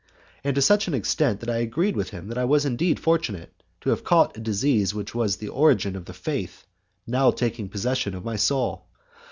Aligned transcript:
And 0.43 0.55
to 0.55 0.63
such 0.63 0.87
an 0.87 0.95
extent, 0.95 1.41
that 1.41 1.49
I 1.51 1.57
agreed 1.57 1.95
with 1.95 2.09
him 2.09 2.27
that 2.29 2.37
I 2.39 2.43
was 2.43 2.65
indeed 2.65 2.99
fortunate 2.99 3.53
to 3.81 3.91
have 3.91 4.03
caught 4.03 4.35
a 4.35 4.39
disease 4.39 4.95
which 4.95 5.13
was 5.13 5.37
the 5.37 5.49
origin 5.49 5.95
of 5.95 6.05
the 6.05 6.11
faith 6.13 6.65
now 7.05 7.29
taking 7.29 7.69
possession 7.69 8.15
of 8.15 8.25
my 8.25 8.35
soul. 8.37 8.87